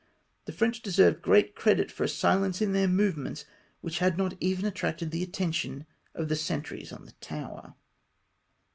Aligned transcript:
The 0.45 0.51
French 0.51 0.81
deserved 0.81 1.21
orreat 1.27 1.53
credit 1.53 1.91
for 1.91 2.03
a 2.05 2.09
silence 2.09 2.59
in 2.59 2.73
their 2.73 2.87
movements 2.87 3.45
which 3.81 3.99
had 3.99 4.17
not 4.17 4.33
even 4.39 4.65
attracted 4.65 5.11
the 5.11 5.21
attention 5.21 5.85
of 6.15 6.27
tlie 6.27 6.37
sentries 6.37 6.91
on 6.91 7.05
the 7.05 7.11
tower. 7.21 7.75